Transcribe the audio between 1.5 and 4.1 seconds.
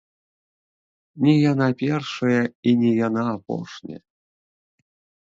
яна першая, і не яна апошняя!